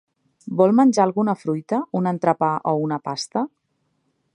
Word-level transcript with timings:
Vol 0.61 0.71
menjar 0.79 1.03
alguna 1.09 1.35
fruita, 1.41 1.83
un 2.01 2.13
entrepà 2.13 2.51
o 2.73 2.77
una 2.89 3.03
pasta? 3.11 3.47